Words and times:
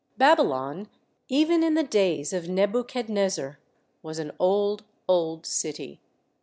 Babylon, 0.17 0.89
even 1.29 1.61
in 1.61 1.75
the 1.75 1.83
days 1.83 2.33
of 2.33 2.49
Nebuchadnezzar, 2.49 3.59
was 4.01 4.17
an 4.17 4.31
old, 4.39 4.83
old 5.07 5.45
city. 5.45 5.99